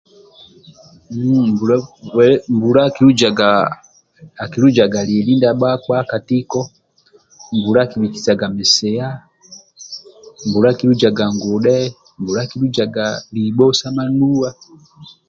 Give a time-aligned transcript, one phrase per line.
[2.55, 2.81] Mbuka
[4.49, 6.59] akilujaga lyeli ndia bakpa katiko
[7.57, 9.07] mbula akibhikisaga nsiya
[10.47, 11.77] mbuka akilujaga ngudhe
[12.19, 14.49] mbula skilujaga liho sya nuwa